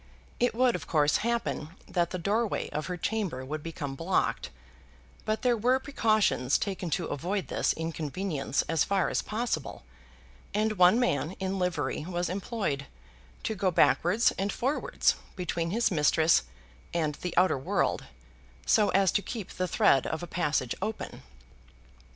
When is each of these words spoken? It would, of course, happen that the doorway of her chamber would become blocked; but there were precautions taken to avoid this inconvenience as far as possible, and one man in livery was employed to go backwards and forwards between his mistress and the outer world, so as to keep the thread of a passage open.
It 0.39 0.55
would, 0.55 0.75
of 0.75 0.87
course, 0.87 1.17
happen 1.17 1.75
that 1.87 2.09
the 2.09 2.17
doorway 2.17 2.71
of 2.71 2.87
her 2.87 2.97
chamber 2.97 3.45
would 3.45 3.61
become 3.61 3.93
blocked; 3.93 4.49
but 5.25 5.43
there 5.43 5.55
were 5.55 5.77
precautions 5.77 6.57
taken 6.57 6.89
to 6.97 7.05
avoid 7.05 7.49
this 7.49 7.71
inconvenience 7.73 8.63
as 8.63 8.83
far 8.83 9.09
as 9.09 9.21
possible, 9.21 9.83
and 10.55 10.79
one 10.79 10.99
man 10.99 11.33
in 11.33 11.59
livery 11.59 12.03
was 12.07 12.29
employed 12.29 12.87
to 13.43 13.53
go 13.53 13.69
backwards 13.69 14.31
and 14.39 14.51
forwards 14.51 15.17
between 15.35 15.69
his 15.69 15.91
mistress 15.91 16.41
and 16.95 17.13
the 17.21 17.37
outer 17.37 17.59
world, 17.59 18.05
so 18.65 18.89
as 18.89 19.11
to 19.11 19.21
keep 19.21 19.51
the 19.51 19.67
thread 19.67 20.07
of 20.07 20.23
a 20.23 20.25
passage 20.25 20.73
open. 20.81 21.21